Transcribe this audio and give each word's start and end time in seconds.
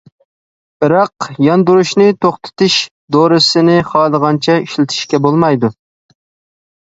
بىراق 0.83 1.27
ياندۇرۇشنى 1.47 2.07
توختىتىش 2.25 2.77
دورىسىنى 3.17 3.75
خالىغانچە 3.91 4.55
ئىشلىتىشكە 4.63 5.19
بولمايدۇ. 5.27 5.71